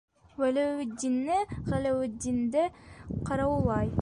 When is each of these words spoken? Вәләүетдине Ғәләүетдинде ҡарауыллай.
Вәләүетдине 0.43 1.37
Ғәләүетдинде 1.67 2.67
ҡарауыллай. 3.31 3.97